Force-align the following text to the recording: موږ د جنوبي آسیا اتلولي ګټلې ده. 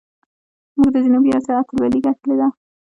موږ 0.77 0.89
د 0.93 0.97
جنوبي 1.05 1.29
آسیا 1.37 1.53
اتلولي 1.61 1.99
ګټلې 2.05 2.35
ده. 2.39 2.47